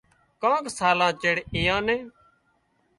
ڪانڪ 0.41 0.65
سالان 0.79 1.11
چيڙ 1.21 1.35
ايئان 1.55 1.81
نين 1.87 2.01